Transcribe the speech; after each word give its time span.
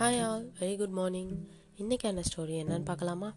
Hi 0.00 0.20
all 0.22 0.44
very 0.60 0.76
good 0.76 0.94
morning 0.98 1.32
இன்றைக்கான 1.78 2.22
story 2.28 2.54
என்னன்னு 2.60 2.84
பார்க்கலாமா? 2.84 3.28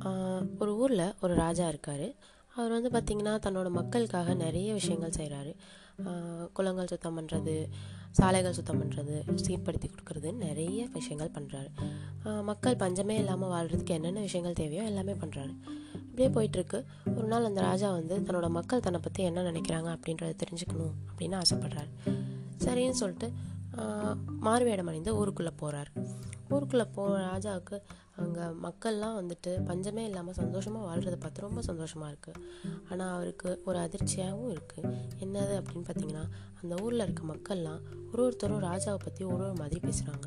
ஆஹ் 0.00 0.46
ஒரு 0.58 0.76
ஊரில் 0.76 1.14
ஒரு 1.20 1.34
ராஜா 1.34 1.68
இருக்கார். 1.68 2.14
அவர் 2.54 2.72
வந்து 2.76 2.90
பார்த்திங்கன்னா 2.94 3.34
தன்னோட 3.44 3.70
மக்களுக்காக 3.70 4.34
நிறைய 4.34 4.72
விஷயங்கள் 4.72 5.14
செய்கிறாரு 5.18 5.52
குளங்கள் 6.52 6.86
சுத்தம் 6.86 7.18
பண்ணுறது 7.18 7.54
சாலைகள் 8.10 8.52
சுத்தம் 8.52 8.80
பண்ணுறது 8.82 9.14
சீர்படுத்தி 9.46 9.90
கொடுக்கறது 9.90 10.32
நிறைய 10.34 10.88
விஷயங்கள் 10.92 11.34
பண்ணுறாரு 11.34 11.70
மக்கள் 12.42 12.76
பஞ்சமே 12.76 13.16
இல்லாமல் 13.16 13.50
வாழ்கிறதுக்கு 13.50 13.96
என்னென்ன 13.98 14.20
விஷயங்கள் 14.20 14.52
தேவையோ 14.52 14.84
எல்லாமே 14.84 15.12
பண்ணுறாரு 15.12 15.54
இப்படியே 16.08 16.30
போயிட்டுருக்கு. 16.38 16.80
ஒரு 17.16 17.26
நாள் 17.26 17.44
அந்த 17.44 17.60
ராஜா 17.60 17.90
வந்து 17.90 18.16
தன்னோட 18.18 18.48
மக்கள் 18.48 18.80
தன்னை 18.80 19.00
பற்றி 19.00 19.22
என்ன 19.22 19.42
நினைக்கிறாங்க 19.50 19.96
அப்படின்றத 19.96 20.34
தெரிஞ்சுக்கணும் 20.44 20.96
அப்படின்னு 21.10 21.42
ஆசைப்படுறாரு. 21.42 21.92
சரின்னு 22.64 23.00
சொல்லிட்டு 23.02 23.30
மாறுவேடம் 24.40 24.86
அணிந்து 24.86 25.12
ஊருக்குள்ளே 25.18 25.52
போகிறார் 25.56 25.90
ஊருக்குள்ளே 26.50 26.84
போகிற 26.94 27.18
ராஜாவுக்கு 27.26 27.76
அங்கே 28.16 28.44
மக்கள்லாம் 28.62 29.16
வந்துட்டு 29.16 29.50
பஞ்சமே 29.64 30.04
இல்லாமல் 30.04 30.34
சந்தோஷமாக 30.34 30.86
வாழ்கிறத 30.86 31.16
பார்த்து 31.16 31.40
ரொம்ப 31.40 31.62
சந்தோஷமாக 31.62 32.10
இருக்குது 32.10 32.40
ஆனால் 32.90 33.12
அவருக்கு 33.12 33.62
ஒரு 33.64 33.78
அதிர்ச்சியாகவும் 33.78 34.50
இருக்குது 34.50 34.94
என்னது 35.20 35.54
அப்படின்னு 35.60 35.86
பார்த்தீங்கன்னா 35.88 36.24
அந்த 36.62 36.74
ஊரில் 36.82 37.00
இருக்க 37.00 37.22
மக்கள்லாம் 37.24 37.82
ஒரு 38.12 38.22
ஒருத்தரும் 38.22 38.60
ராஜாவை 38.60 38.98
பற்றி 39.04 39.24
ஒரு 39.24 39.44
ஒரு 39.44 39.54
மாதிரி 39.54 39.80
பேசுகிறாங்க 39.88 40.26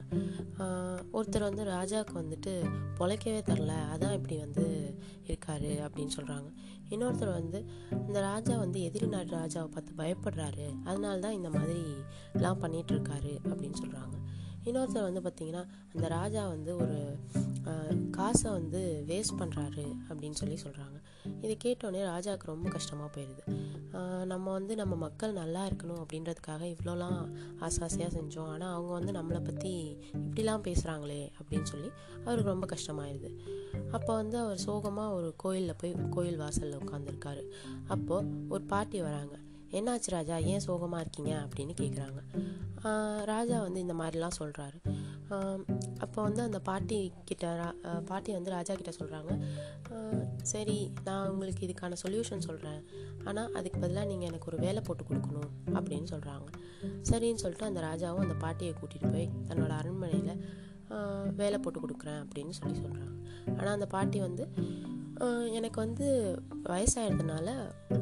ஒருத்தர் 1.12 1.42
வந்து 1.42 1.64
ராஜாவுக்கு 1.64 2.14
வந்துட்டு 2.14 2.54
பொழைக்கவே 3.00 3.42
தரல 3.42 3.74
அதான் 3.94 4.14
இப்படி 4.14 4.38
வந்து 4.38 4.66
இருக்காரு 5.28 5.72
அப்படின்னு 5.84 6.16
சொல்கிறாங்க 6.18 6.50
இன்னொருத்தர் 6.90 7.34
வந்து 7.34 7.60
இந்த 8.08 8.22
ராஜா 8.22 8.58
வந்து 8.58 8.82
எதிரி 8.82 9.08
நாட்டு 9.08 9.36
ராஜாவை 9.38 9.68
பார்த்து 9.68 10.00
பயப்படுறாரு 10.04 10.68
அதனால 10.84 11.20
தான் 11.20 11.34
இந்த 11.34 11.50
மாதிரி 11.50 11.84
எல்லாம் 12.34 12.62
அப்படின்னு 12.64 13.78
சொல்கிறாங்க 13.78 14.11
இன்னொருத்தர் 14.66 15.08
வந்து 15.10 15.22
பார்த்திங்கன்னா 15.22 15.64
அந்த 15.94 16.08
ராஜா 16.18 16.48
வந்து 16.48 16.72
ஒரு 16.76 16.98
காசை 18.12 18.52
வந்து 18.52 18.80
வேஸ்ட் 19.10 19.40
பண்ணுறாரு 19.40 19.86
அப்படின்னு 20.10 20.40
சொல்லி 20.40 20.58
சொல்கிறாங்க 20.64 20.98
இதை 21.44 21.54
கேட்டோடனே 21.64 22.02
ராஜாவுக்கு 22.14 22.52
ரொம்ப 22.54 22.70
கஷ்டமாக 22.70 23.10
போயிடுது 23.16 23.44
நம்ம 24.26 24.46
வந்து 24.52 24.74
நம்ம 24.76 24.94
மக்கள் 24.96 25.34
நல்லா 25.34 25.62
இருக்கணும் 25.68 26.02
அப்படின்றதுக்காக 26.04 26.64
இவ்வளோலாம் 26.74 27.18
ஆசை 27.60 27.80
ஆசையாக 27.88 28.12
செஞ்சோம். 28.18 28.50
ஆனால் 28.54 28.74
அவங்க 28.74 28.92
வந்து 28.94 29.12
நம்மளை 29.12 29.42
பற்றி 29.44 29.72
இப்படிலாம் 30.14 30.66
பேசுகிறாங்களே 30.68 31.22
அப்படின்னு 31.40 31.70
சொல்லி 31.74 31.90
அவருக்கு 32.26 32.54
ரொம்ப 32.54 32.68
கஷ்டமாயிடுது 32.74 33.32
அப்போ 33.92 34.12
வந்து 34.16 34.38
அவர் 34.38 34.64
சோகமாக 34.66 35.14
ஒரு 35.14 35.30
கோயிலில் 35.44 35.80
போய் 35.82 35.96
கோயில் 36.10 36.42
வாசலில் 36.44 36.82
உட்காந்துருக்காரு 36.84 37.44
அப்போது 37.88 38.30
ஒரு 38.50 38.64
பாட்டி 38.64 39.02
வராங்க. 39.02 39.36
என்னாச்சு 39.72 40.10
ராஜா? 40.12 40.36
ஏன் 40.48 40.60
சோகமாக 40.60 41.02
இருக்கீங்க? 41.02 41.34
அப்படின்னு 41.44 41.74
கேட்குறாங்க 41.80 42.20
ராஜா 43.26 43.58
வந்து 43.62 43.80
இந்த 43.80 43.94
மாதிரிலாம் 43.94 44.38
சொல்கிறாரு 44.38 44.78
அப்போ 46.00 46.20
வந்து 46.22 46.42
அந்த 46.42 46.60
பாட்டி 46.62 46.98
கிட்ட 47.26 47.46
ரா- 47.56 47.76
பாட்டி 48.06 48.32
வந்து 48.32 48.52
ராஜா 48.52 48.74
கிட்ட 48.76 48.92
சொல்கிறாங்க 48.92 49.32
சரி 50.44 50.78
நான் 51.04 51.30
உங்களுக்கு 51.30 51.66
இதுக்கான 51.68 51.98
சொல்யூஷன் 52.04 52.46
சொல்கிறேன் 52.46 52.82
ஆனால் 53.24 53.54
அதுக்கு 53.54 53.80
பதிலாக 53.80 54.08
நீங்கள் 54.08 54.28
எனக்கு 54.28 54.50
ஒரு 54.52 54.58
வேலை 54.58 54.82
போட்டு 54.82 55.04
கொடுக்கணும் 55.04 55.50
அப்படின்னு 55.76 56.08
சொல்கிறாங்க 56.10 56.48
சரின்னு 57.02 57.36
சொல்லிட்டு 57.36 57.66
அந்த 57.66 57.82
ராஜாவும் 57.82 58.20
அந்த 58.20 58.38
பாட்டியை 58.38 58.74
கூட்டிகிட்டு 58.74 59.12
போய் 59.12 59.30
தன்னோட 59.48 59.72
அரண்மனையில் 59.78 60.34
வேலை 61.36 61.60
போட்டு 61.60 61.80
கொடுக்குறேன் 61.80 62.22
அப்படின்னு 62.24 62.50
சொல்லி 62.52 62.78
சொல்கிறாங்க 62.80 63.14
ஆனால் 63.58 63.74
அந்த 63.74 63.88
பாட்டி 63.88 64.20
வந்து 64.20 64.44
எனக்கு 65.58 65.80
வந்து 65.84 66.06
வயசாகிறதுனால 66.70 67.48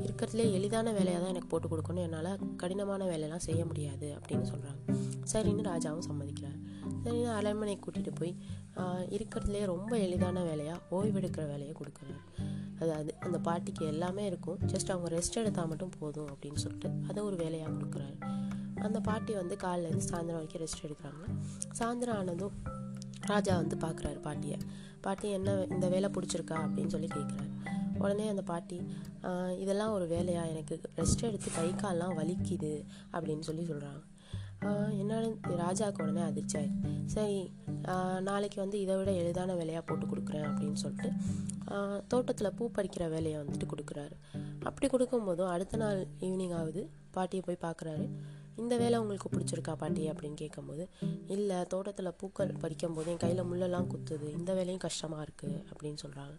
இருக்கிறதுலே 0.06 0.45
எளிதான 0.58 0.92
வேலையாக 0.98 1.20
தான் 1.22 1.34
எனக்கு 1.34 1.50
போட்டு 1.52 1.67
கொடுக்கணும். 1.72 2.06
என்னால் 2.08 2.31
கடினமான 2.62 3.02
வேலையெல்லாம் 3.12 3.45
செய்ய 3.48 3.62
முடியாது 3.70 4.08
அப்படின்னு 4.17 4.48
சொல்கிறாங்க 4.52 4.81
சரின்னு 5.31 5.66
ராஜாவும் 5.72 6.08
சம்மதிக்கிறார். 6.09 6.59
சரின்னு 7.03 7.30
அரண்மனை 7.40 7.75
கூட்டிகிட்டு 7.86 8.14
போய் 8.20 8.34
இருக்கிறதுலே 9.16 9.62
ரொம்ப 9.74 9.94
எளிதான 10.06 10.44
வேலையாக 10.50 10.79
ஓய்வெடுக்கிற 10.97 11.44
வேலையை 11.53 11.74
கொடுக்குறாரு. 11.79 12.19
அதாவது 12.81 13.12
அந்த 13.25 13.38
பாட்டிக்கு 13.47 13.84
எல்லாமே 13.94 14.25
இருக்கும். 14.31 14.59
ஜஸ்ட் 14.74 14.91
அவங்க 14.94 15.09
ரெஸ்ட் 15.18 15.40
எடுத்தால் 15.41 15.69
மட்டும் 15.72 15.96
போதும் 16.00 16.29
அப்படின்னு 16.34 16.62
சொல்லிட்டு 16.66 16.91
அதை 17.09 17.19
ஒரு 17.29 17.38
வேலையாக 17.44 17.74
கொடுக்குறாரு. 17.78 18.18
அந்த 18.88 19.00
பாட்டி 19.08 19.31
வந்து 19.41 19.56
காலையிலேருந்து 19.63 20.09
சாயந்தரம் 20.09 20.40
வரைக்கும் 20.40 20.63
ரெஸ்ட் 20.66 20.85
எடுக்கிறாங்க. 20.88 21.24
சாயந்தரம் 21.79 22.19
ஆனதும் 22.19 22.56
ராஜா 23.31 23.53
வந்து 23.62 23.78
பார்க்குறாரு 23.85 24.19
பாட்டியை 24.28 24.57
பாட்டி 25.06 25.28
என்ன 25.38 25.50
இந்த 25.75 25.88
வேலை 25.94 26.07
பிடிச்சிருக்கா? 26.16 26.57
அப்படின்னு 26.66 26.94
சொல்லி 26.95 27.09
கேட்குறாரு 27.16 27.51
உடனே 28.03 28.25
அந்த 28.34 28.44
பாட்டி 28.51 28.78
இதெல்லாம் 29.63 29.94
ஒரு 29.97 30.06
வேலையா? 30.16 30.44
எனக்கு 30.51 30.75
ரெஸ்ட் 31.00 31.28
எடுத்து 31.29 31.50
கை 31.57 31.67
கால்லாம் 31.81 32.17
வலிக்குது 32.19 32.73
அப்படின்னு 33.13 33.45
சொல்லி 33.50 33.66
சொல்கிறாங்க 33.72 34.01
என்னன்னு 35.01 35.29
ராஜாவுக்கு 35.62 36.03
உடனே 36.06 36.23
அதிர்ச்சாயிரு 36.29 36.73
சரி 37.13 37.38
நாளைக்கு 38.28 38.57
வந்து 38.63 38.78
இதை 38.85 38.95
விட 39.00 39.12
எளிதான 39.22 39.53
வேலையாக 39.59 39.84
போட்டு 39.88 40.06
கொடுக்குறேன் 40.06 40.47
அப்படின்னு 40.47 40.81
சொல்லிட்டு 40.84 41.09
தோட்டத்தில் 42.11 42.56
பூ 42.57 42.63
பறிக்கிற 42.78 43.03
வேலையை 43.13 43.38
வந்துட்டு 43.41 43.67
கொடுக்குறாரு. 43.73 44.16
அப்படி 44.67 44.88
கொடுக்கும்போதும் 44.88 45.51
அடுத்த 45.56 45.78
நாள் 45.78 46.00
ஈவினிங் 46.22 46.56
ஆகுது. 46.59 46.81
பாட்டியை 47.16 47.44
போய் 47.46 47.63
பார்க்குறாரு. 47.66 48.06
இந்த 48.62 48.74
வேலை 48.84 48.97
உங்களுக்கு 49.03 49.30
பிடிச்சிருக்கா 49.36 49.74
பாட்டி 49.81 50.03
அப்படின்னு 50.12 50.40
கேட்கும்போது 50.44 50.86
இல்லை 51.36 51.58
தோட்டத்தில் 51.74 52.18
பூக்கள் 52.22 52.58
பறிக்கும்போது 52.64 53.12
என் 53.14 53.24
கையில் 53.25 53.47
முள்ளெல்லாம் 53.50 53.92
குத்துது. 53.94 54.28
இந்த 54.40 54.52
வேலையும் 54.59 54.86
கஷ்டமாக 54.88 55.25
இருக்குது 55.28 55.59
அப்படின்னு 55.74 56.02
சொல்கிறாங்க 56.06 56.36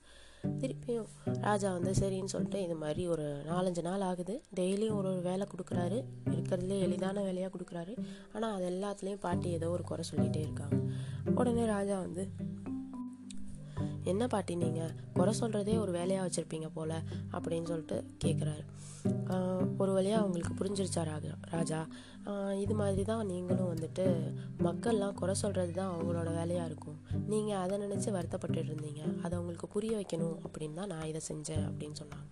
திருப்பியும் 0.61 1.09
ராஜா 1.47 1.69
வந்து 1.77 1.91
சரின்னு 2.01 2.33
சொல்லிட்டு 2.33 2.59
இது 2.67 2.77
மாதிரி 2.83 3.03
ஒரு 3.15 3.25
நாலஞ்சு 3.49 3.83
நாள் 3.89 4.05
ஆகுது. 4.11 4.35
டெய்லியும் 4.59 4.97
ஒரு 5.01 5.09
ஒரு 5.13 5.21
வேலை 5.27 5.47
கொடுக்குறாரு. 5.53 5.99
இருக்கிறதுலே 6.33 6.77
எளிதான 6.87 7.23
வேலையாக 7.27 7.51
கொடுக்குறாரு. 7.57 7.95
ஆனால் 8.35 8.55
அது 8.57 8.67
எல்லாத்துலேயும் 8.71 9.25
பாட்டி 9.27 9.51
ஏதோ 9.59 9.69
ஒரு 9.77 9.85
குறை 9.91 10.05
சொல்லிகிட்டே 10.11 10.41
இருக்காங்க. 10.47 10.79
உடனே 11.41 11.65
ராஜா 11.75 11.99
வந்து 12.07 12.25
என்ன 14.13 14.27
பாட்டி 14.27 14.55
நீங்கள் 14.55 14.95
குறை 15.13 15.33
சொல்கிறதே 15.41 15.75
ஒரு 15.79 15.93
வேலையாக 15.93 16.27
வச்சுருப்பீங்க 16.27 16.69
போல் 16.75 16.97
அப்படின்னு 17.33 17.71
சொல்லிட்டு 17.73 17.99
கேட்குறாரு 18.25 18.65
ஒரு 19.79 19.93
வழியாக 19.97 20.23
அவங்களுக்கு 20.23 20.55
புரிஞ்சிருச்சா 20.61 21.03
ராஜா? 21.11 21.35
ராஜா 21.55 21.81
இது 22.63 22.75
மாதிரி 22.75 23.03
தான் 23.11 23.27
நீங்களும் 23.27 23.71
வந்துட்டு 23.73 24.05
மக்கள்லாம் 24.67 25.15
குறை 25.21 25.35
சொல்கிறது 25.35 25.73
தான் 25.73 25.93
அவங்களோட 25.93 26.29
வேலையாக 26.39 26.69
இருக்கும். 26.71 26.99
நீங்கள் 27.27 27.57
அதை 27.57 27.79
நினச்சி 27.79 28.11
வருத்தப்பட்டு 28.17 28.59
இருந்தீங்க. 28.65 29.03
அதை 29.23 29.33
அவங்களுக்கு 29.39 29.69
புரிய 29.75 29.93
வைக்கணும் 30.01 30.37
அப்படின்னு 30.47 30.79
தான் 30.81 30.93
நான் 30.93 31.07
இதை 31.11 31.21
செஞ்சேன் 31.31 31.65
அப்படின்னு 31.71 31.97
சொன்னாங்க. 32.03 32.29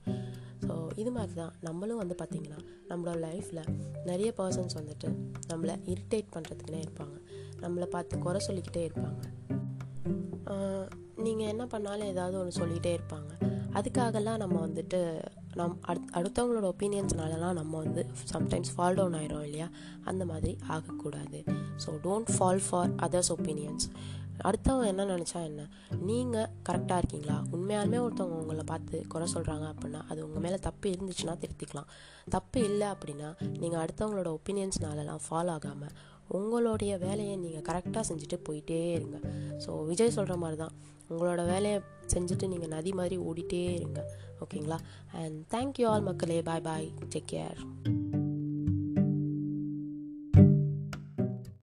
ஸோ 0.67 0.75
இது 0.97 1.11
மாதிரி 1.11 1.35
தான் 1.35 1.55
நம்மளும் 1.61 2.01
வந்து 2.03 2.15
பார்த்திங்கன்னா 2.21 2.61
நம்மளோட 2.91 3.17
லைஃப்பில் 3.27 3.65
நிறைய 4.11 4.33
பர்சன்ஸ் 4.41 4.79
வந்துட்டு 4.81 5.11
நம்மளை 5.53 5.77
இரிட்டேட் 5.95 6.33
பண்ணுறதுக்குனே 6.37 6.81
இருப்பாங்க. 6.87 7.17
நம்மளை 7.61 7.89
பார்த்து 7.97 8.25
குறை 8.27 8.41
சொல்லிக்கிட்டே 8.49 8.85
இருப்பாங்க. 8.91 9.23
நீங்கள் 11.19 11.47
என்ன 11.47 11.67
பண்ணாலும் 11.67 12.07
ஏதாவது 12.07 12.39
ஒன்று 12.39 12.61
சொல்லிகிட்டே 12.61 12.99
இருப்பாங்க. 12.99 13.33
அதுக்காகலாம் 13.73 14.37
நம்ம 14.37 14.67
வந்துட்டு 14.67 15.23
நம் 15.55 15.79
அடுத் 15.87 16.09
அடுத்தவங்களோட 16.13 16.73
ஒப்பீனியன்ஸ்னாலலாம் 16.73 17.53
நம்ம 17.53 17.79
வந்து 17.79 18.07
சம்டைம்ஸ் 18.33 18.71
ஃபால் 18.77 18.95
டவுன் 18.95 19.15
ஆயிரும் 19.15 19.43
இல்லையா? 19.43 19.69
அந்த 20.05 20.25
மாதிரி 20.25 20.59
ஆகக்கூடாது. 20.67 21.45
So 21.87 21.91
don't 22.03 22.31
fall 22.39 22.61
for 22.71 22.95
others 22.95 23.33
opinions 23.37 23.87
அடுத்தவங்க 24.45 24.87
என்ன 24.87 25.05
நினச்சா 25.05 25.45
என்ன? 25.45 25.69
நீங்கள் 26.09 26.49
கரெக்டாக 26.69 26.97
இருக்கீங்களா? 26.97 27.43
உண்மையாலுமே 27.53 27.99
ஒருத்தவங்க 28.05 28.37
உங்களை 28.43 28.65
பார்த்து 28.67 29.05
குறை 29.09 29.27
சொல்கிறாங்க 29.35 29.73
அப்படின்னா 29.73 30.01
அது 30.09 30.27
உங்கள் 30.27 30.43
மேலே 30.43 30.57
தப்பு 30.57 30.91
இருந்துச்சுன்னா 30.91 31.35
திருத்திக்கலாம். 31.45 31.89
தப்பு 32.29 32.61
இல்லை 32.65 32.87
அப்படின்னா 32.87 33.29
நீங்கள் 33.41 33.81
அடுத்தவங்களோட 33.85 34.39
ஒப்பீனியன்ஸ்னாலலாம் 34.39 35.25
ஃபாலோ 35.31 35.49
ஆகாமல் 35.49 35.95
உங்களுடைய 36.29 36.99
வேலையை 36.99 37.37
நீங்கள் 37.37 37.67
கரெக்டாக 37.69 38.05
செஞ்சுட்டு 38.09 38.39
போயிட்டே 38.49 38.93
இருங்க. 38.93 39.19
ஸோ 39.67 39.85
விஜய் 39.87 40.11
சொல்கிற 40.11 40.37
மாதிரி 40.37 40.59
தான் 40.59 40.77
உங்களோட 41.11 41.47
வேலையை 41.47 41.81
செஞ்சுட்டு 42.15 42.49
நீங்கள் 42.49 42.69
நதி 42.69 42.93
மாதிரி 42.93 43.19
ஓடிட்டே 43.19 43.75
இருங்க. 43.75 44.01
ஓகேங்களா 44.45 44.79
அண்ட் 45.13 45.55
தேங்க்யூ 45.55 45.87
ஆல் 45.87 46.03
மக்களே. 46.03 46.43
பாய் 46.43 46.61
பாய் 46.61 46.93
டேக் 47.15 47.31
கேர் 47.33 48.18